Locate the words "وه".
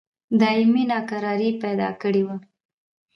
2.27-2.35